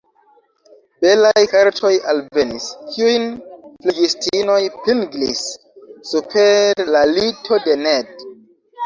[1.03, 2.65] Belaj kartoj alvenis,
[2.95, 3.27] kiujn
[3.83, 5.45] flegistinoj pinglis
[6.13, 8.27] super la lito de Ned.